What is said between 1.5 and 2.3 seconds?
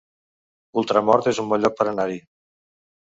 bon lloc per anar-hi